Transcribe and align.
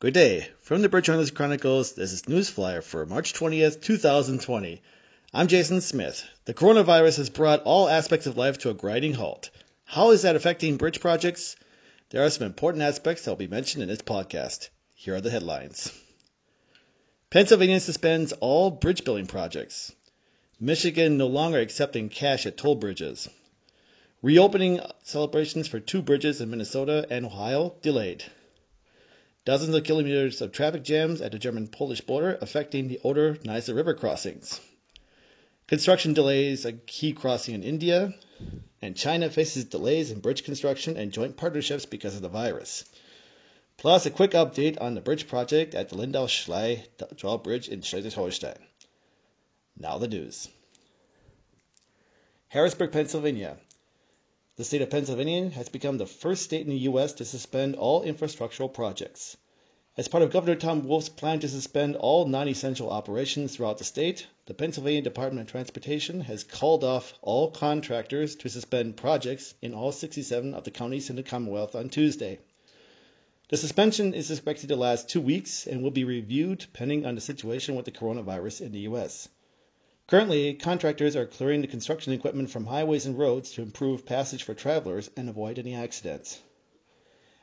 Good 0.00 0.14
day. 0.14 0.48
From 0.62 0.80
the 0.80 0.88
Bridge 0.88 1.08
Hunters 1.08 1.30
Chronicles, 1.30 1.92
this 1.92 2.14
is 2.14 2.26
News 2.26 2.48
Flyer 2.48 2.80
for 2.80 3.04
March 3.04 3.34
20th, 3.34 3.82
2020. 3.82 4.80
I'm 5.34 5.46
Jason 5.46 5.82
Smith. 5.82 6.24
The 6.46 6.54
coronavirus 6.54 7.18
has 7.18 7.28
brought 7.28 7.64
all 7.64 7.86
aspects 7.86 8.26
of 8.26 8.38
life 8.38 8.56
to 8.60 8.70
a 8.70 8.74
grinding 8.74 9.12
halt. 9.12 9.50
How 9.84 10.12
is 10.12 10.22
that 10.22 10.36
affecting 10.36 10.78
bridge 10.78 11.00
projects? 11.00 11.54
There 12.08 12.24
are 12.24 12.30
some 12.30 12.46
important 12.46 12.82
aspects 12.82 13.24
that 13.24 13.30
will 13.30 13.36
be 13.36 13.46
mentioned 13.46 13.82
in 13.82 13.90
this 13.90 14.00
podcast. 14.00 14.70
Here 14.94 15.16
are 15.16 15.20
the 15.20 15.28
headlines. 15.28 15.92
Pennsylvania 17.28 17.78
suspends 17.78 18.32
all 18.32 18.70
bridge 18.70 19.04
building 19.04 19.26
projects. 19.26 19.92
Michigan 20.58 21.18
no 21.18 21.26
longer 21.26 21.58
accepting 21.58 22.08
cash 22.08 22.46
at 22.46 22.56
toll 22.56 22.76
bridges. 22.76 23.28
Reopening 24.22 24.80
celebrations 25.02 25.68
for 25.68 25.78
two 25.78 26.00
bridges 26.00 26.40
in 26.40 26.48
Minnesota 26.48 27.06
and 27.10 27.26
Ohio 27.26 27.74
delayed. 27.82 28.24
Dozens 29.50 29.74
of 29.74 29.82
kilometers 29.82 30.40
of 30.42 30.52
traffic 30.52 30.84
jams 30.84 31.20
at 31.20 31.32
the 31.32 31.38
German 31.40 31.66
Polish 31.66 32.02
border 32.02 32.38
affecting 32.40 32.86
the 32.86 33.00
Oder 33.02 33.34
Neisse 33.34 33.74
River 33.74 33.94
crossings. 33.94 34.60
Construction 35.66 36.12
delays 36.12 36.64
at 36.64 36.86
key 36.86 37.14
crossing 37.14 37.56
in 37.56 37.64
India. 37.64 38.14
And 38.80 38.96
China 38.96 39.28
faces 39.28 39.64
delays 39.64 40.12
in 40.12 40.20
bridge 40.20 40.44
construction 40.44 40.96
and 40.96 41.10
joint 41.10 41.36
partnerships 41.36 41.84
because 41.84 42.14
of 42.14 42.22
the 42.22 42.28
virus. 42.28 42.84
Plus, 43.76 44.06
a 44.06 44.10
quick 44.10 44.30
update 44.34 44.80
on 44.80 44.94
the 44.94 45.00
bridge 45.00 45.26
project 45.26 45.74
at 45.74 45.88
the 45.88 45.96
Lindaunis 45.96 46.28
Schlei 46.28 46.84
drawbridge 47.16 47.68
in 47.68 47.82
Schleswig 47.82 48.12
Holstein. 48.12 48.54
Now 49.76 49.98
the 49.98 50.06
news. 50.06 50.48
Harrisburg, 52.46 52.92
Pennsylvania. 52.92 53.58
The 54.60 54.64
state 54.64 54.82
of 54.82 54.90
Pennsylvania 54.90 55.48
has 55.50 55.70
become 55.70 55.96
the 55.96 56.06
first 56.06 56.42
state 56.42 56.66
in 56.66 56.70
the 56.70 56.84
U.S. 56.90 57.14
to 57.14 57.24
suspend 57.24 57.76
all 57.76 58.04
infrastructural 58.04 58.70
projects. 58.72 59.38
As 59.96 60.06
part 60.06 60.22
of 60.22 60.30
Governor 60.30 60.54
Tom 60.54 60.86
Wolf's 60.86 61.08
plan 61.08 61.40
to 61.40 61.48
suspend 61.48 61.96
all 61.96 62.24
non 62.24 62.46
essential 62.46 62.90
operations 62.90 63.56
throughout 63.56 63.78
the 63.78 63.84
state, 63.84 64.28
the 64.46 64.54
Pennsylvania 64.54 65.02
Department 65.02 65.48
of 65.48 65.50
Transportation 65.50 66.20
has 66.20 66.44
called 66.44 66.84
off 66.84 67.18
all 67.22 67.50
contractors 67.50 68.36
to 68.36 68.48
suspend 68.48 68.96
projects 68.96 69.54
in 69.60 69.74
all 69.74 69.90
67 69.90 70.54
of 70.54 70.62
the 70.62 70.70
counties 70.70 71.10
in 71.10 71.16
the 71.16 71.24
Commonwealth 71.24 71.74
on 71.74 71.88
Tuesday. 71.88 72.38
The 73.48 73.56
suspension 73.56 74.14
is 74.14 74.30
expected 74.30 74.68
to 74.68 74.76
last 74.76 75.08
two 75.08 75.20
weeks 75.20 75.66
and 75.66 75.82
will 75.82 75.90
be 75.90 76.04
reviewed 76.04 76.60
depending 76.60 77.04
on 77.04 77.16
the 77.16 77.20
situation 77.20 77.74
with 77.74 77.84
the 77.84 77.90
coronavirus 77.90 78.60
in 78.60 78.70
the 78.70 78.86
U.S. 78.90 79.28
Currently, 80.06 80.54
contractors 80.54 81.16
are 81.16 81.26
clearing 81.26 81.62
the 81.62 81.66
construction 81.66 82.12
equipment 82.12 82.50
from 82.50 82.66
highways 82.66 83.06
and 83.06 83.18
roads 83.18 83.50
to 83.54 83.62
improve 83.62 84.06
passage 84.06 84.44
for 84.44 84.54
travelers 84.54 85.10
and 85.16 85.28
avoid 85.28 85.58
any 85.58 85.74
accidents. 85.74 86.38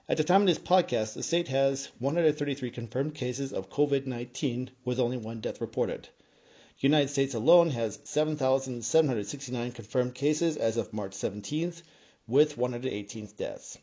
At 0.09 0.15
the 0.15 0.23
time 0.23 0.43
of 0.43 0.47
this 0.47 0.57
podcast, 0.57 1.15
the 1.15 1.23
state 1.23 1.49
has 1.49 1.89
133 1.99 2.71
confirmed 2.71 3.13
cases 3.13 3.51
of 3.51 3.69
COVID 3.69 4.05
19 4.05 4.71
with 4.85 5.01
only 5.01 5.17
one 5.17 5.41
death 5.41 5.59
reported. 5.59 6.03
The 6.03 6.87
United 6.87 7.09
States 7.09 7.33
alone 7.33 7.71
has 7.71 7.99
7,769 8.05 9.73
confirmed 9.73 10.15
cases 10.15 10.55
as 10.55 10.77
of 10.77 10.93
March 10.93 11.11
17th, 11.11 11.81
with 12.25 12.57
118 12.57 13.27
deaths. 13.35 13.77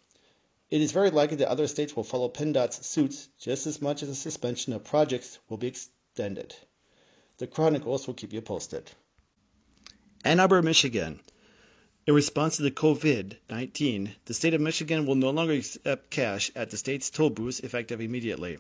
It 0.71 0.81
is 0.81 0.93
very 0.93 1.11
likely 1.11 1.37
that 1.37 1.51
other 1.51 1.67
states 1.67 1.95
will 1.95 2.05
follow 2.05 2.31
PennDOT's 2.31 2.87
suits 2.87 3.29
just 3.39 3.67
as 3.67 3.83
much 3.83 4.03
as 4.03 4.09
the 4.09 4.15
suspension 4.15 4.73
of 4.73 4.83
projects 4.83 5.39
will 5.51 5.59
be 5.59 5.67
extended. 5.67 6.55
The 7.37 7.47
Chronicles 7.47 8.07
will 8.07 8.15
keep 8.15 8.33
you 8.33 8.41
posted. 8.41 8.91
Ann 10.25 10.41
Arbor, 10.41 10.63
Michigan. 10.63 11.21
In 12.07 12.13
response 12.13 12.57
to 12.57 12.63
the 12.63 12.71
COVID 12.71 13.39
19, 13.49 14.15
the 14.27 14.35
state 14.35 14.53
of 14.53 14.61
Michigan 14.61 15.07
will 15.07 15.15
no 15.15 15.31
longer 15.31 15.55
accept 15.55 16.11
cash 16.11 16.51
at 16.55 16.69
the 16.69 16.77
state's 16.77 17.09
toll 17.09 17.31
booths 17.31 17.61
effective 17.61 18.03
immediately. 18.03 18.59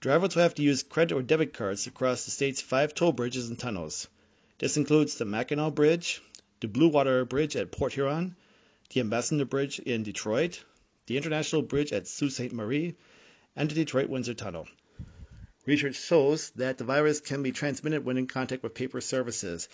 Drivers 0.00 0.34
will 0.34 0.42
have 0.42 0.54
to 0.54 0.62
use 0.62 0.82
credit 0.82 1.14
or 1.14 1.20
debit 1.20 1.52
cards 1.52 1.84
to 1.84 1.90
cross 1.90 2.24
the 2.24 2.30
state's 2.30 2.62
five 2.62 2.94
toll 2.94 3.12
bridges 3.12 3.50
and 3.50 3.58
tunnels. 3.58 4.08
This 4.58 4.78
includes 4.78 5.16
the 5.16 5.26
Mackinac 5.26 5.74
Bridge, 5.74 6.22
the 6.60 6.66
Blue 6.66 6.88
Water 6.88 7.26
Bridge 7.26 7.56
at 7.56 7.72
Port 7.72 7.92
Huron, 7.92 8.34
the 8.88 9.00
Ambassador 9.00 9.44
Bridge 9.44 9.78
in 9.78 10.02
Detroit, 10.02 10.64
the 11.08 11.18
International 11.18 11.60
Bridge 11.60 11.92
at 11.92 12.08
Sault 12.08 12.32
Ste. 12.32 12.54
Marie, 12.54 12.94
and 13.54 13.70
the 13.70 13.74
Detroit 13.74 14.08
Windsor 14.08 14.32
Tunnel. 14.32 14.66
Research 15.66 15.96
shows 15.96 16.48
that 16.56 16.78
the 16.78 16.84
virus 16.84 17.20
can 17.20 17.42
be 17.42 17.52
transmitted 17.52 18.02
when 18.02 18.16
in 18.16 18.26
contact 18.26 18.62
with 18.62 18.72
paper 18.72 19.02
surfaces, 19.02 19.68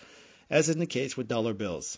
as 0.49 0.67
in 0.67 0.79
the 0.79 0.85
case 0.85 1.15
with 1.15 1.29
dollar 1.29 1.53
bills. 1.53 1.97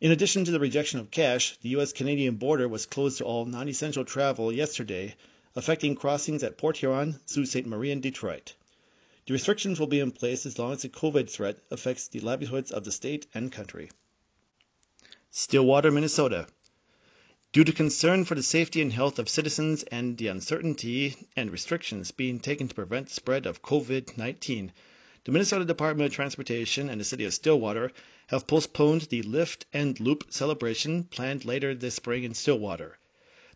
In 0.00 0.12
addition 0.12 0.44
to 0.44 0.52
the 0.52 0.60
rejection 0.60 1.00
of 1.00 1.10
cash, 1.10 1.56
the 1.60 1.70
U.S. 1.70 1.92
Canadian 1.92 2.36
border 2.36 2.68
was 2.68 2.86
closed 2.86 3.18
to 3.18 3.24
all 3.24 3.44
non 3.46 3.68
essential 3.68 4.04
travel 4.04 4.52
yesterday, 4.52 5.16
affecting 5.56 5.96
crossings 5.96 6.44
at 6.44 6.56
Port 6.56 6.76
Huron, 6.76 7.18
Sault 7.26 7.48
Ste. 7.48 7.66
Marie, 7.66 7.90
and 7.90 8.00
Detroit. 8.00 8.54
The 9.26 9.32
restrictions 9.32 9.80
will 9.80 9.88
be 9.88 9.98
in 9.98 10.12
place 10.12 10.46
as 10.46 10.56
long 10.56 10.70
as 10.70 10.82
the 10.82 10.88
COVID 10.88 11.28
threat 11.28 11.58
affects 11.72 12.06
the 12.06 12.20
livelihoods 12.20 12.70
of 12.70 12.84
the 12.84 12.92
state 12.92 13.26
and 13.34 13.50
country. 13.50 13.90
Stillwater, 15.32 15.90
Minnesota. 15.90 16.46
Due 17.52 17.64
to 17.64 17.72
concern 17.72 18.24
for 18.24 18.36
the 18.36 18.42
safety 18.44 18.80
and 18.80 18.92
health 18.92 19.18
of 19.18 19.28
citizens 19.28 19.82
and 19.82 20.16
the 20.16 20.28
uncertainty 20.28 21.16
and 21.34 21.50
restrictions 21.50 22.12
being 22.12 22.38
taken 22.38 22.68
to 22.68 22.74
prevent 22.76 23.10
spread 23.10 23.46
of 23.46 23.62
COVID 23.62 24.16
19, 24.16 24.72
the 25.28 25.32
Minnesota 25.32 25.66
Department 25.66 26.06
of 26.06 26.14
Transportation 26.14 26.88
and 26.88 26.98
the 26.98 27.04
City 27.04 27.26
of 27.26 27.34
Stillwater 27.34 27.92
have 28.28 28.46
postponed 28.46 29.02
the 29.02 29.20
Lift 29.20 29.66
and 29.74 30.00
Loop 30.00 30.24
celebration 30.30 31.04
planned 31.04 31.44
later 31.44 31.74
this 31.74 31.96
spring 31.96 32.24
in 32.24 32.32
Stillwater. 32.32 32.96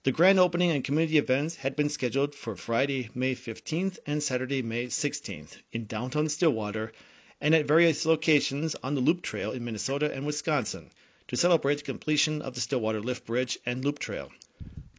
The 0.03 0.13
grand 0.13 0.39
opening 0.39 0.71
and 0.71 0.85
community 0.85 1.17
events 1.17 1.57
had 1.57 1.75
been 1.75 1.89
scheduled 1.89 2.35
for 2.35 2.57
Friday, 2.57 3.09
May 3.15 3.35
15th 3.35 3.99
and 4.05 4.23
Saturday, 4.23 4.61
May 4.61 4.89
16th 4.89 5.57
in 5.73 5.87
downtown 5.87 6.29
Stillwater 6.29 6.93
and 7.41 7.55
at 7.55 7.65
various 7.65 8.05
locations 8.05 8.75
on 8.83 8.95
the 8.95 9.01
Loop 9.01 9.23
Trail 9.23 9.53
in 9.53 9.65
Minnesota 9.65 10.13
and 10.13 10.27
Wisconsin 10.27 10.91
to 11.29 11.39
celebrate 11.39 11.77
the 11.77 11.85
completion 11.85 12.43
of 12.43 12.53
the 12.53 12.61
Stillwater 12.61 13.01
Lift 13.01 13.25
Bridge 13.25 13.59
and 13.65 13.83
Loop 13.83 13.99
Trail. 13.99 14.31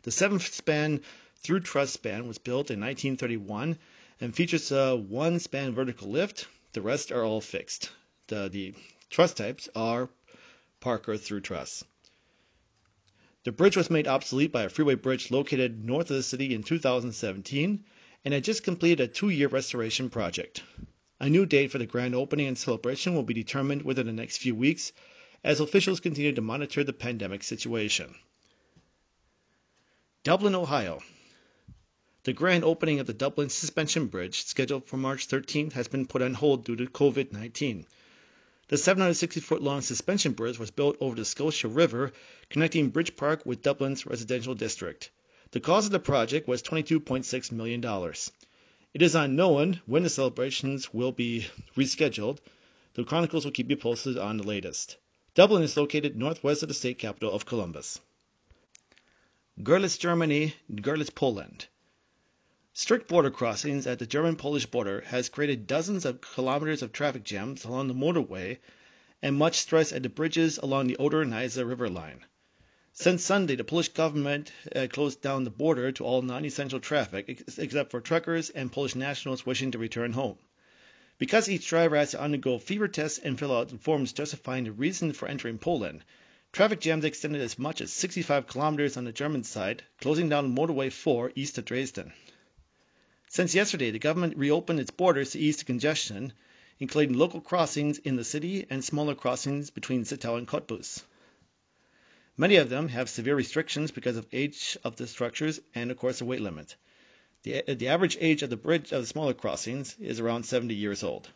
The 0.01 0.11
seventh 0.11 0.51
span 0.51 1.01
through 1.43 1.59
truss 1.59 1.91
span 1.91 2.27
was 2.27 2.39
built 2.39 2.71
in 2.71 2.79
1931 2.79 3.77
and 4.19 4.35
features 4.35 4.71
a 4.71 4.95
one 4.95 5.39
span 5.39 5.75
vertical 5.75 6.09
lift. 6.09 6.47
The 6.73 6.81
rest 6.81 7.11
are 7.11 7.23
all 7.23 7.39
fixed. 7.39 7.91
The, 8.27 8.49
the 8.49 8.73
types 9.11 9.69
are 9.75 10.09
Parker 10.79 11.17
through 11.17 11.41
truss. 11.41 11.83
The 13.43 13.51
bridge 13.51 13.77
was 13.77 13.89
made 13.89 14.07
obsolete 14.07 14.51
by 14.51 14.63
a 14.63 14.69
freeway 14.69 14.95
bridge 14.95 15.29
located 15.29 15.85
north 15.85 16.09
of 16.09 16.17
the 16.17 16.23
city 16.23 16.53
in 16.55 16.63
2017 16.63 17.85
and 18.25 18.33
had 18.33 18.43
just 18.43 18.63
completed 18.63 19.01
a 19.01 19.07
two 19.07 19.29
year 19.29 19.49
restoration 19.49 20.09
project. 20.09 20.63
A 21.19 21.29
new 21.29 21.45
date 21.45 21.71
for 21.71 21.77
the 21.77 21.85
grand 21.85 22.15
opening 22.15 22.47
and 22.47 22.57
celebration 22.57 23.13
will 23.13 23.23
be 23.23 23.33
determined 23.33 23.83
within 23.83 24.07
the 24.07 24.13
next 24.13 24.37
few 24.37 24.55
weeks 24.55 24.93
as 25.43 25.59
officials 25.59 25.99
continue 25.99 26.31
to 26.31 26.41
monitor 26.41 26.83
the 26.83 26.93
pandemic 26.93 27.43
situation. 27.43 28.15
Dublin, 30.23 30.55
Ohio. 30.55 31.03
The 32.25 32.31
grand 32.31 32.63
opening 32.63 33.01
of 33.01 33.07
the 33.07 33.13
Dublin 33.13 33.49
Suspension 33.49 34.07
Bridge, 34.07 34.45
scheduled 34.45 34.87
for 34.87 34.95
March 34.95 35.27
13th, 35.27 35.73
has 35.73 35.89
been 35.89 36.07
put 36.07 36.21
on 36.21 36.33
hold 36.33 36.63
due 36.63 36.77
to 36.77 36.85
COVID 36.85 37.33
19. 37.33 37.85
The 38.69 38.77
760 38.77 39.41
foot 39.41 39.61
long 39.61 39.81
suspension 39.81 40.31
bridge 40.31 40.57
was 40.57 40.71
built 40.71 40.95
over 41.01 41.17
the 41.17 41.25
Scioto 41.25 41.67
River, 41.67 42.13
connecting 42.49 42.91
Bridge 42.91 43.17
Park 43.17 43.45
with 43.45 43.61
Dublin's 43.61 44.05
residential 44.05 44.55
district. 44.55 45.11
The 45.51 45.59
cost 45.59 45.87
of 45.87 45.91
the 45.91 45.99
project 45.99 46.47
was 46.47 46.63
$22.6 46.63 47.51
million. 47.51 47.83
It 48.93 49.01
is 49.01 49.15
unknown 49.15 49.81
when 49.85 50.03
the 50.03 50.09
celebrations 50.09 50.93
will 50.93 51.11
be 51.11 51.47
rescheduled. 51.75 52.37
The 52.93 53.03
Chronicles 53.03 53.43
will 53.43 53.51
keep 53.51 53.69
you 53.69 53.75
posted 53.75 54.17
on 54.17 54.37
the 54.37 54.47
latest. 54.47 54.95
Dublin 55.35 55.63
is 55.63 55.75
located 55.75 56.15
northwest 56.15 56.63
of 56.63 56.69
the 56.69 56.73
state 56.73 56.99
capital 56.99 57.33
of 57.33 57.45
Columbus. 57.45 57.99
Görlitz, 59.61 59.99
Germany, 59.99 60.55
Görlitz, 60.73 61.13
Poland. 61.13 61.67
Strict 62.75 63.07
border 63.07 63.29
crossings 63.29 63.85
at 63.85 63.99
the 63.99 64.07
German-Polish 64.07 64.65
border 64.65 65.01
has 65.01 65.29
created 65.29 65.67
dozens 65.67 66.05
of 66.05 66.21
kilometers 66.21 66.81
of 66.81 66.91
traffic 66.91 67.23
jams 67.23 67.65
along 67.65 67.87
the 67.87 67.93
motorway 67.93 68.57
and 69.21 69.35
much 69.35 69.59
stress 69.59 69.93
at 69.93 70.01
the 70.01 70.09
bridges 70.09 70.57
along 70.57 70.87
the 70.87 70.97
Oder-Neisse 70.97 71.57
river 71.57 71.87
line. 71.87 72.25
Since 72.91 73.23
Sunday, 73.23 73.55
the 73.55 73.63
Polish 73.63 73.89
government 73.89 74.51
uh, 74.75 74.87
closed 74.89 75.21
down 75.21 75.43
the 75.43 75.51
border 75.51 75.91
to 75.91 76.03
all 76.03 76.23
non-essential 76.23 76.79
traffic 76.79 77.25
ex- 77.29 77.59
except 77.59 77.91
for 77.91 78.01
truckers 78.01 78.49
and 78.49 78.71
Polish 78.71 78.95
nationals 78.95 79.45
wishing 79.45 79.69
to 79.69 79.77
return 79.77 80.13
home. 80.13 80.39
Because 81.19 81.47
each 81.47 81.67
driver 81.67 81.95
has 81.95 82.09
to 82.11 82.21
undergo 82.21 82.57
fever 82.57 82.87
tests 82.87 83.19
and 83.19 83.37
fill 83.37 83.55
out 83.55 83.69
forms 83.81 84.13
justifying 84.13 84.63
the 84.63 84.71
reason 84.71 85.13
for 85.13 85.27
entering 85.27 85.59
Poland, 85.59 86.03
traffic 86.51 86.79
jams 86.79 87.05
extended 87.05 87.43
as 87.43 87.59
much 87.59 87.81
as 87.81 87.93
65 87.93 88.47
kilometers 88.47 88.97
on 88.97 89.03
the 89.03 89.11
German 89.11 89.43
side, 89.43 89.83
closing 90.01 90.27
down 90.27 90.55
Motorway 90.55 90.91
4 90.91 91.33
east 91.35 91.59
of 91.59 91.65
Dresden. 91.65 92.11
Since 93.33 93.55
yesterday, 93.55 93.89
the 93.89 93.97
government 93.97 94.37
reopened 94.37 94.79
its 94.79 94.91
borders 94.91 95.31
to 95.31 95.39
ease 95.39 95.57
the 95.57 95.65
congestion, 95.65 96.33
including 96.77 97.17
local 97.17 97.41
crossings 97.41 97.97
in 97.97 98.15
the 98.15 98.23
city 98.23 98.67
and 98.69 98.85
smaller 98.85 99.15
crossings 99.15 99.71
between 99.71 100.03
Zittau 100.03 100.37
and 100.37 100.47
Cottbus. 100.47 101.01
Many 102.37 102.57
of 102.57 102.69
them 102.69 102.89
have 102.89 103.09
severe 103.09 103.35
restrictions 103.35 103.89
because 103.89 104.17
of 104.17 104.27
age 104.31 104.77
of 104.83 104.97
the 104.97 105.07
structures 105.07 105.59
and, 105.73 105.89
of 105.89 105.97
course, 105.97 106.19
the 106.19 106.25
weight 106.25 106.41
limit. 106.41 106.75
The, 107.41 107.63
the 107.73 107.87
average 107.87 108.19
age 108.21 108.43
of 108.43 108.51
the 108.51 108.55
bridge 108.55 108.91
of 108.91 109.01
the 109.01 109.07
smaller 109.07 109.33
crossings 109.33 109.95
is 109.99 110.19
around 110.19 110.43
70 110.43 110.75
years 110.75 111.01
old. 111.01 111.27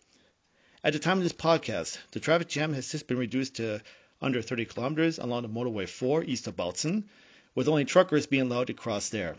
At 0.83 0.93
the 0.93 0.99
time 0.99 1.17
of 1.17 1.23
this 1.23 1.33
podcast, 1.33 1.97
the 2.11 2.19
traffic 2.19 2.47
jam 2.47 2.75
has 2.75 2.91
just 2.91 3.07
been 3.07 3.17
reduced 3.17 3.55
to 3.55 3.81
under 4.21 4.43
30 4.43 4.65
kilometers 4.65 5.17
along 5.17 5.41
the 5.41 5.49
Motorway 5.49 5.89
4 5.89 6.25
east 6.25 6.45
of 6.45 6.55
Bautzen, 6.55 7.05
with 7.55 7.67
only 7.67 7.85
truckers 7.85 8.27
being 8.27 8.43
allowed 8.43 8.67
to 8.67 8.75
cross 8.75 9.09
there. 9.09 9.35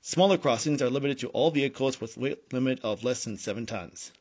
Smaller 0.00 0.38
crossings 0.38 0.80
are 0.80 0.90
limited 0.90 1.18
to 1.18 1.28
all 1.28 1.50
vehicles 1.50 2.00
with 2.00 2.16
weight 2.16 2.52
limit 2.52 2.80
of 2.84 3.02
less 3.02 3.24
than 3.24 3.36
7 3.36 3.66
tons. 3.66 4.12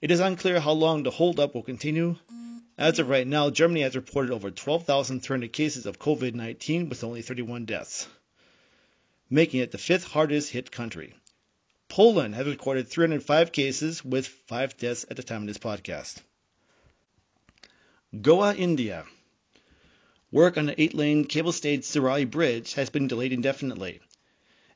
It 0.00 0.10
is 0.10 0.18
unclear 0.18 0.58
how 0.58 0.72
long 0.72 1.04
the 1.04 1.12
holdup 1.12 1.54
will 1.54 1.62
continue. 1.62 2.16
As 2.76 2.98
of 2.98 3.08
right 3.08 3.26
now, 3.26 3.48
Germany 3.48 3.82
has 3.82 3.94
reported 3.94 4.32
over 4.32 4.50
12,300 4.50 5.52
cases 5.52 5.86
of 5.86 6.00
COVID 6.00 6.34
19 6.34 6.88
with 6.88 7.04
only 7.04 7.22
31 7.22 7.66
deaths, 7.66 8.08
making 9.30 9.60
it 9.60 9.70
the 9.70 9.78
fifth 9.78 10.04
hardest 10.04 10.50
hit 10.50 10.72
country. 10.72 11.14
Poland 11.88 12.34
has 12.34 12.46
recorded 12.46 12.88
305 12.88 13.52
cases 13.52 14.04
with 14.04 14.26
5 14.26 14.76
deaths 14.76 15.06
at 15.08 15.16
the 15.16 15.22
time 15.22 15.42
of 15.42 15.46
this 15.46 15.58
podcast. 15.58 16.16
Goa, 18.20 18.54
India. 18.54 19.06
Work 20.32 20.58
on 20.58 20.66
the 20.66 20.82
eight 20.82 20.94
lane 20.94 21.26
cable 21.26 21.52
stayed 21.52 21.82
Zuari 21.82 22.28
Bridge 22.28 22.74
has 22.74 22.90
been 22.90 23.06
delayed 23.06 23.32
indefinitely. 23.32 24.00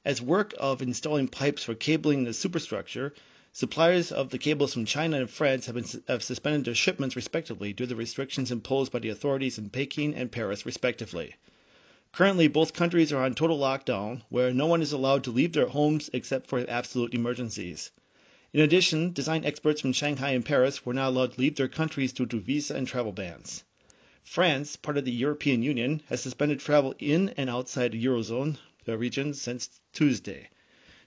As 0.06 0.22
work 0.22 0.54
of 0.56 0.82
installing 0.82 1.26
pipes 1.26 1.64
for 1.64 1.74
cabling 1.74 2.22
the 2.22 2.32
superstructure, 2.32 3.12
suppliers 3.52 4.12
of 4.12 4.30
the 4.30 4.38
cables 4.38 4.72
from 4.72 4.84
China 4.84 5.18
and 5.18 5.28
France 5.28 5.66
have, 5.66 5.74
been, 5.74 6.04
have 6.06 6.22
suspended 6.22 6.64
their 6.64 6.76
shipments 6.76 7.16
respectively 7.16 7.72
due 7.72 7.86
to 7.86 7.88
the 7.88 7.96
restrictions 7.96 8.52
imposed 8.52 8.92
by 8.92 9.00
the 9.00 9.08
authorities 9.08 9.58
in 9.58 9.68
Peking 9.68 10.14
and 10.14 10.30
Paris 10.30 10.64
respectively. 10.64 11.34
Currently, 12.12 12.46
both 12.46 12.72
countries 12.72 13.12
are 13.12 13.24
on 13.24 13.34
total 13.34 13.58
lockdown, 13.58 14.22
where 14.28 14.54
no 14.54 14.66
one 14.66 14.80
is 14.80 14.92
allowed 14.92 15.24
to 15.24 15.32
leave 15.32 15.54
their 15.54 15.66
homes 15.66 16.08
except 16.12 16.46
for 16.46 16.64
absolute 16.70 17.12
emergencies. 17.12 17.90
In 18.52 18.60
addition, 18.60 19.12
design 19.12 19.44
experts 19.44 19.80
from 19.80 19.92
Shanghai 19.92 20.30
and 20.30 20.44
Paris 20.44 20.86
were 20.86 20.94
not 20.94 21.08
allowed 21.08 21.32
to 21.32 21.40
leave 21.40 21.56
their 21.56 21.66
countries 21.66 22.12
due 22.12 22.26
to 22.26 22.38
visa 22.38 22.76
and 22.76 22.86
travel 22.86 23.10
bans. 23.10 23.64
France, 24.22 24.76
part 24.76 24.98
of 24.98 25.04
the 25.04 25.10
European 25.10 25.64
Union, 25.64 26.00
has 26.06 26.20
suspended 26.20 26.60
travel 26.60 26.94
in 27.00 27.30
and 27.30 27.50
outside 27.50 27.90
the 27.90 28.04
Eurozone 28.04 28.56
region 28.94 29.34
since 29.34 29.68
Tuesday. 29.92 30.48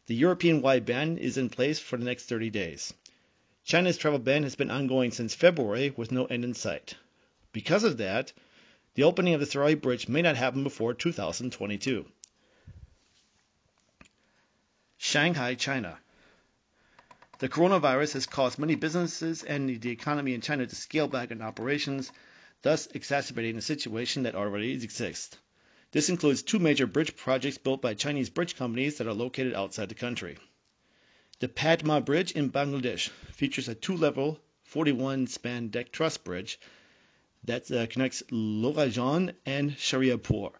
The 0.07 0.15
European 0.15 0.61
wide 0.61 0.85
ban 0.85 1.17
is 1.17 1.37
in 1.37 1.49
place 1.49 1.79
for 1.79 1.97
the 1.97 2.05
next 2.05 2.25
30 2.25 2.49
days. 2.49 2.93
China's 3.63 3.97
travel 3.97 4.17
ban 4.17 4.43
has 4.43 4.55
been 4.55 4.71
ongoing 4.71 5.11
since 5.11 5.35
February 5.35 5.93
with 5.95 6.11
no 6.11 6.25
end 6.25 6.43
in 6.43 6.55
sight. 6.55 6.95
Because 7.51 7.83
of 7.83 7.97
that, 7.97 8.33
the 8.95 9.03
opening 9.03 9.35
of 9.35 9.39
the 9.39 9.45
Zuari 9.45 9.79
Bridge 9.79 10.07
may 10.07 10.23
not 10.23 10.35
happen 10.35 10.63
before 10.63 10.93
2022. 10.93 12.05
Shanghai, 14.97 15.53
China. 15.53 15.99
The 17.37 17.47
coronavirus 17.47 18.13
has 18.13 18.25
caused 18.25 18.59
many 18.59 18.75
businesses 18.75 19.43
and 19.43 19.79
the 19.79 19.91
economy 19.91 20.33
in 20.33 20.41
China 20.41 20.67
to 20.67 20.75
scale 20.75 21.07
back 21.07 21.31
on 21.31 21.41
operations, 21.41 22.11
thus 22.63 22.87
exacerbating 22.93 23.57
a 23.57 23.61
situation 23.61 24.23
that 24.23 24.35
already 24.35 24.73
exists. 24.73 25.37
This 25.91 26.09
includes 26.09 26.43
two 26.43 26.59
major 26.59 26.85
bridge 26.85 27.15
projects 27.15 27.57
built 27.57 27.81
by 27.81 27.95
Chinese 27.95 28.29
bridge 28.29 28.55
companies 28.55 28.97
that 28.97 29.07
are 29.07 29.13
located 29.13 29.55
outside 29.55 29.89
the 29.89 29.95
country. 29.95 30.37
The 31.39 31.49
Padma 31.49 31.99
Bridge 32.01 32.31
in 32.33 32.51
Bangladesh 32.51 33.09
features 33.33 33.67
a 33.67 33.73
two 33.73 33.97
level, 33.97 34.39
41 34.65 35.25
span 35.27 35.69
deck 35.69 35.91
truss 35.91 36.17
bridge 36.17 36.59
that 37.45 37.71
uh, 37.71 37.87
connects 37.87 38.21
Louhajang 38.29 39.33
and 39.45 39.71
Shariatpur. 39.77 40.51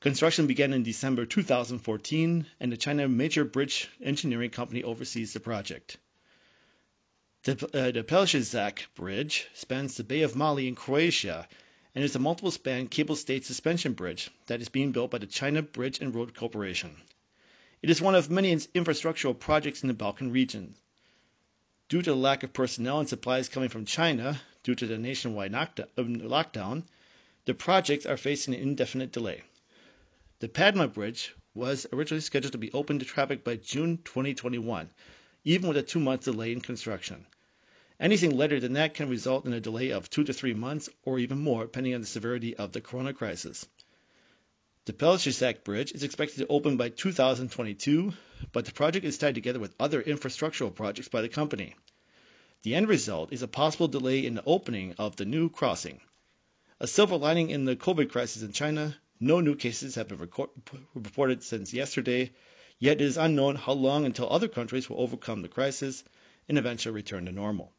Construction 0.00 0.46
began 0.46 0.74
in 0.74 0.82
December 0.82 1.24
2014, 1.24 2.46
and 2.60 2.70
the 2.70 2.76
China 2.76 3.08
Major 3.08 3.44
Bridge 3.44 3.88
Engineering 4.02 4.50
Company 4.50 4.82
oversees 4.82 5.32
the 5.32 5.40
project. 5.40 5.96
The, 7.44 7.52
uh, 7.72 7.90
the 7.92 8.84
Bridge 8.94 9.46
spans 9.54 9.96
the 9.96 10.04
Bay 10.04 10.22
of 10.22 10.36
Mali 10.36 10.68
in 10.68 10.74
Croatia 10.74 11.48
and 11.98 12.04
is 12.04 12.14
a 12.14 12.18
multiple 12.20 12.52
span 12.52 12.86
cable 12.86 13.16
stayed 13.16 13.44
suspension 13.44 13.92
bridge 13.92 14.30
that 14.46 14.60
is 14.60 14.68
being 14.68 14.92
built 14.92 15.10
by 15.10 15.18
the 15.18 15.26
China 15.26 15.62
Bridge 15.62 15.98
and 15.98 16.14
Road 16.14 16.32
Corporation. 16.32 16.94
It 17.82 17.90
is 17.90 18.00
one 18.00 18.14
of 18.14 18.30
many 18.30 18.54
infrastructural 18.54 19.36
projects 19.36 19.82
in 19.82 19.88
the 19.88 19.94
Balkan 19.94 20.30
region. 20.30 20.76
Due 21.88 22.00
to 22.02 22.10
the 22.10 22.16
lack 22.16 22.44
of 22.44 22.52
personnel 22.52 23.00
and 23.00 23.08
supplies 23.08 23.48
coming 23.48 23.68
from 23.68 23.84
China, 23.84 24.40
due 24.62 24.76
to 24.76 24.86
the 24.86 24.96
nationwide 24.96 25.50
lockdown, 25.50 26.84
the 27.46 27.54
projects 27.54 28.06
are 28.06 28.16
facing 28.16 28.54
an 28.54 28.60
indefinite 28.60 29.10
delay. 29.10 29.42
The 30.38 30.48
Padma 30.48 30.86
Bridge 30.86 31.34
was 31.52 31.84
originally 31.92 32.20
scheduled 32.20 32.52
to 32.52 32.58
be 32.58 32.70
open 32.70 33.00
to 33.00 33.06
traffic 33.06 33.42
by 33.42 33.56
June 33.56 33.98
2021, 34.04 34.88
even 35.42 35.66
with 35.66 35.76
a 35.76 35.82
two 35.82 35.98
month 35.98 36.22
delay 36.22 36.52
in 36.52 36.60
construction. 36.60 37.26
Anything 38.00 38.36
later 38.36 38.60
than 38.60 38.74
that 38.74 38.94
can 38.94 39.08
result 39.08 39.44
in 39.44 39.52
a 39.52 39.60
delay 39.60 39.90
of 39.90 40.08
two 40.08 40.22
to 40.22 40.32
three 40.32 40.54
months 40.54 40.88
or 41.02 41.18
even 41.18 41.40
more, 41.40 41.64
depending 41.64 41.94
on 41.94 42.00
the 42.00 42.06
severity 42.06 42.56
of 42.56 42.70
the 42.70 42.80
corona 42.80 43.12
crisis. 43.12 43.66
The 44.84 44.92
Pelješac 44.92 45.64
Bridge 45.64 45.90
is 45.90 46.04
expected 46.04 46.38
to 46.38 46.46
open 46.46 46.76
by 46.76 46.90
2022, 46.90 48.12
but 48.52 48.64
the 48.66 48.72
project 48.72 49.04
is 49.04 49.18
tied 49.18 49.34
together 49.34 49.58
with 49.58 49.74
other 49.80 50.00
infrastructural 50.00 50.72
projects 50.72 51.08
by 51.08 51.22
the 51.22 51.28
company. 51.28 51.74
The 52.62 52.76
end 52.76 52.88
result 52.88 53.32
is 53.32 53.42
a 53.42 53.48
possible 53.48 53.88
delay 53.88 54.24
in 54.24 54.34
the 54.34 54.44
opening 54.46 54.94
of 54.96 55.16
the 55.16 55.24
new 55.24 55.50
crossing. 55.50 56.00
A 56.78 56.86
silver 56.86 57.16
lining 57.16 57.50
in 57.50 57.64
the 57.64 57.74
COVID 57.74 58.10
crisis 58.10 58.42
in 58.42 58.52
China, 58.52 58.96
no 59.18 59.40
new 59.40 59.56
cases 59.56 59.96
have 59.96 60.06
been 60.06 60.30
reported 60.94 61.42
since 61.42 61.74
yesterday, 61.74 62.30
yet 62.78 63.00
it 63.00 63.04
is 63.04 63.16
unknown 63.16 63.56
how 63.56 63.72
long 63.72 64.06
until 64.06 64.32
other 64.32 64.46
countries 64.46 64.88
will 64.88 65.00
overcome 65.00 65.42
the 65.42 65.48
crisis 65.48 66.04
and 66.48 66.56
eventually 66.56 66.94
return 66.94 67.26
to 67.26 67.32
normal. 67.32 67.72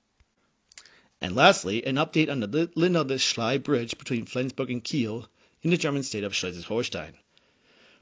And 1.21 1.36
lastly, 1.36 1.86
an 1.86 1.95
update 1.95 2.31
on 2.31 2.39
the 2.39 3.18
Schlei 3.19 3.62
Bridge 3.62 3.98
between 3.98 4.25
Flensburg 4.25 4.71
and 4.71 4.83
Kiel 4.83 5.27
in 5.62 5.69
the 5.69 5.77
German 5.77 6.04
state 6.04 6.24
of 6.24 6.33
Schleswig-Holstein. 6.33 7.13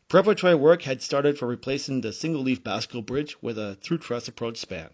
Preparatory 0.07 0.55
work 0.55 0.83
had 0.83 1.01
started 1.01 1.37
for 1.37 1.47
replacing 1.47 2.01
the 2.01 2.13
single-leaf 2.13 2.63
Bascule 2.63 3.05
Bridge 3.05 3.35
with 3.41 3.57
a 3.57 3.75
through 3.81 3.97
truss 3.97 4.27
approach 4.27 4.57
span. 4.57 4.89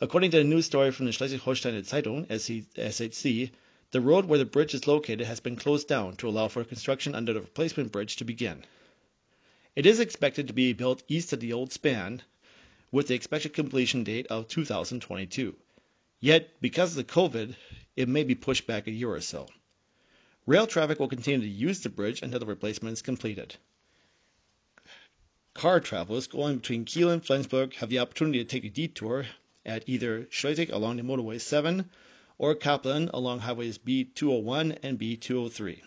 According 0.00 0.32
to 0.32 0.40
a 0.40 0.44
news 0.44 0.66
story 0.66 0.90
from 0.90 1.06
the 1.06 1.12
Schleswig-Holstein 1.12 1.82
Zeitung 1.82 2.26
(SHZ), 2.26 3.50
the 3.90 4.00
road 4.02 4.26
where 4.26 4.38
the 4.38 4.44
bridge 4.44 4.74
is 4.74 4.86
located 4.86 5.26
has 5.26 5.40
been 5.40 5.56
closed 5.56 5.88
down 5.88 6.16
to 6.16 6.28
allow 6.28 6.48
for 6.48 6.62
construction 6.62 7.14
under 7.14 7.32
the 7.32 7.40
replacement 7.40 7.90
bridge 7.90 8.16
to 8.16 8.24
begin. 8.24 8.64
It 9.74 9.86
is 9.86 9.98
expected 9.98 10.48
to 10.48 10.52
be 10.52 10.74
built 10.74 11.02
east 11.08 11.32
of 11.32 11.40
the 11.40 11.54
old 11.54 11.72
span, 11.72 12.22
with 12.92 13.08
the 13.08 13.14
expected 13.14 13.54
completion 13.54 14.04
date 14.04 14.26
of 14.26 14.46
2022. 14.48 15.56
Yet, 16.26 16.60
because 16.60 16.90
of 16.90 16.96
the 16.96 17.12
COVID, 17.12 17.54
it 17.94 18.08
may 18.08 18.24
be 18.24 18.34
pushed 18.34 18.66
back 18.66 18.88
a 18.88 18.90
year 18.90 19.10
or 19.10 19.20
so. 19.20 19.46
Rail 20.44 20.66
traffic 20.66 20.98
will 20.98 21.06
continue 21.06 21.46
to 21.46 21.46
use 21.46 21.78
the 21.82 21.88
bridge 21.88 22.20
until 22.20 22.40
the 22.40 22.46
replacement 22.46 22.94
is 22.94 23.02
completed. 23.02 23.54
Car 25.54 25.78
travelers 25.78 26.26
going 26.26 26.56
between 26.56 26.84
Kiel 26.84 27.10
and 27.10 27.24
Flensburg 27.24 27.74
have 27.74 27.90
the 27.90 28.00
opportunity 28.00 28.40
to 28.40 28.44
take 28.44 28.64
a 28.64 28.70
detour 28.70 29.26
at 29.64 29.88
either 29.88 30.26
Schleswig 30.32 30.70
along 30.70 30.96
the 30.96 31.04
Motorway 31.04 31.40
7 31.40 31.88
or 32.38 32.56
Kappeln 32.56 33.08
along 33.14 33.38
Highways 33.38 33.78
B201 33.78 34.78
and 34.82 34.98
B203. 34.98 35.80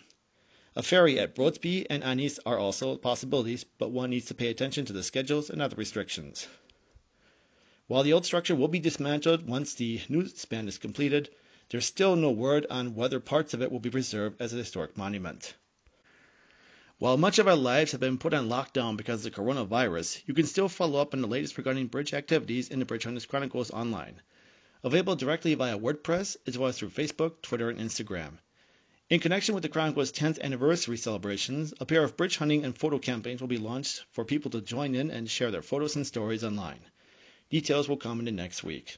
A 0.77 0.81
ferry 0.81 1.19
at 1.19 1.35
Brodersby 1.35 1.87
and 1.89 2.01
Arnis 2.01 2.39
are 2.45 2.57
also 2.57 2.95
possibilities, 2.95 3.65
but 3.77 3.91
one 3.91 4.11
needs 4.11 4.27
to 4.27 4.35
pay 4.35 4.47
attention 4.47 4.85
to 4.85 4.93
the 4.93 5.03
schedules 5.03 5.49
and 5.49 5.61
other 5.61 5.75
restrictions. 5.75 6.47
While 7.89 8.03
the 8.03 8.13
old 8.13 8.23
structure 8.23 8.53
will 8.53 8.67
be 8.67 8.77
dismantled 8.77 9.47
once 9.47 9.73
the 9.73 9.99
new 10.09 10.27
span 10.27 10.67
is 10.67 10.77
completed, 10.77 11.27
there's 11.69 11.87
still 11.87 12.15
no 12.15 12.29
word 12.29 12.67
on 12.69 12.93
whether 12.93 13.19
parts 13.19 13.55
of 13.55 13.63
it 13.63 13.71
will 13.71 13.79
be 13.79 13.89
preserved 13.89 14.39
as 14.39 14.53
a 14.53 14.57
historic 14.57 14.95
monument. 14.95 15.55
While 16.99 17.17
much 17.17 17.39
of 17.39 17.47
our 17.47 17.55
lives 17.55 17.93
have 17.93 17.99
been 17.99 18.19
put 18.19 18.35
on 18.35 18.47
lockdown 18.47 18.95
because 18.95 19.25
of 19.25 19.33
the 19.33 19.41
coronavirus, 19.41 20.21
you 20.27 20.35
can 20.35 20.45
still 20.45 20.69
follow 20.69 21.01
up 21.01 21.15
on 21.15 21.21
the 21.21 21.27
latest 21.27 21.57
regarding 21.57 21.87
bridge 21.87 22.13
activities 22.13 22.69
in 22.69 22.77
the 22.77 22.85
Bridge 22.85 23.05
Hunters 23.05 23.25
Chronicles 23.25 23.71
online. 23.71 24.21
Available 24.83 25.15
directly 25.15 25.55
via 25.55 25.79
WordPress 25.79 26.37
as 26.45 26.59
well 26.59 26.69
as 26.69 26.77
through 26.77 26.91
Facebook, 26.91 27.41
Twitter, 27.41 27.71
and 27.71 27.79
Instagram. 27.79 28.37
In 29.09 29.19
connection 29.19 29.55
with 29.55 29.63
the 29.63 29.67
Chronicles 29.67 30.11
10th 30.11 30.39
anniversary 30.41 30.97
celebrations, 30.97 31.73
a 31.79 31.87
pair 31.87 32.03
of 32.03 32.15
bridge 32.15 32.37
hunting 32.37 32.65
and 32.65 32.77
photo 32.77 32.99
campaigns 32.99 33.41
will 33.41 33.47
be 33.47 33.57
launched 33.57 34.05
for 34.11 34.23
people 34.23 34.51
to 34.51 34.61
join 34.61 34.93
in 34.93 35.09
and 35.09 35.27
share 35.27 35.49
their 35.49 35.63
photos 35.63 35.95
and 35.95 36.05
stories 36.05 36.43
online. 36.43 36.81
Details 37.49 37.89
will 37.89 37.97
come 37.97 38.19
in 38.19 38.25
the 38.25 38.31
next 38.31 38.63
week. 38.63 38.97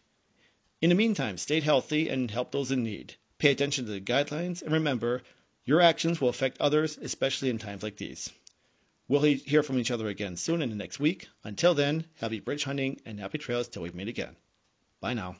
In 0.82 0.90
the 0.90 0.96
meantime, 0.96 1.38
stay 1.38 1.60
healthy 1.60 2.10
and 2.10 2.30
help 2.30 2.52
those 2.52 2.72
in 2.72 2.84
need. 2.84 3.16
Pay 3.38 3.52
attention 3.52 3.86
to 3.86 3.92
the 3.92 4.02
guidelines 4.02 4.62
and 4.62 4.74
remember, 4.74 5.24
your 5.64 5.80
actions 5.80 6.20
will 6.20 6.30
affect 6.30 6.60
others, 6.60 6.98
especially 6.98 7.50
in 7.50 7.60
times 7.60 7.84
like 7.84 7.98
these. 7.98 8.30
We'll 9.08 9.22
hear 9.22 9.64
from 9.64 9.78
each 9.78 9.92
other 9.92 10.08
again 10.08 10.38
soon 10.38 10.62
in 10.62 10.70
the 10.70 10.76
next 10.76 11.00
week. 11.00 11.28
Until 11.44 11.74
then, 11.74 12.06
happy 12.16 12.40
bridge 12.40 12.64
hunting 12.64 13.00
and 13.06 13.20
happy 13.20 13.38
trails 13.38 13.68
till 13.68 13.84
we 13.84 13.92
meet 13.92 14.08
again. 14.08 14.36
Bye 15.00 15.14
now. 15.14 15.38